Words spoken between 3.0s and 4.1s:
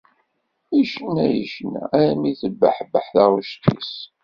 taɣect-is